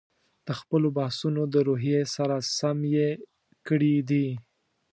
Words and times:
د 0.47 0.49
خپلو 0.59 0.87
بحثونو 0.97 1.41
د 1.53 1.55
روحیې 1.67 2.01
سره 2.15 2.35
سم 2.57 2.79
یې 2.95 3.09
کړي 3.67 3.95
دي. 4.09 4.27